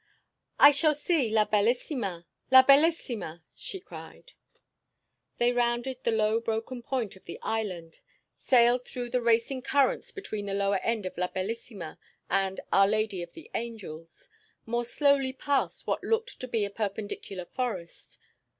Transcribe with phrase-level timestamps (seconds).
[0.57, 2.25] "I shall see La Bellissima!
[2.49, 4.31] La Bellissima!" she cried.
[5.37, 7.99] They rounded the low broken point of the island,
[8.35, 11.99] sailed through the racing currents between the lower end of La Bellissima
[12.31, 14.27] and "Our Lady of the Angels,"
[14.65, 18.17] more slowly past what looked to be a perpendicular forest.